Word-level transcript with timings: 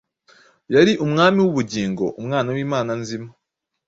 yari 0.73 0.93
Umwami 1.05 1.37
w’ubugingo, 1.41 2.03
Umwana 2.21 2.49
w’Imana 2.55 2.91
nzima, 3.01 3.29